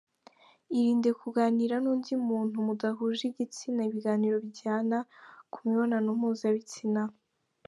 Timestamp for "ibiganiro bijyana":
3.89-4.97